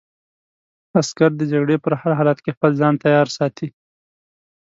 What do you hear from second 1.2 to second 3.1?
د جګړې په هر حالت کې خپل ځان